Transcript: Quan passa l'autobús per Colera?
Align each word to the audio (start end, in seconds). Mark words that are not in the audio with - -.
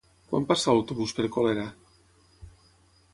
Quan 0.29 0.47
passa 0.51 0.73
l'autobús 0.75 1.13
per 1.19 1.27
Colera? 1.37 1.67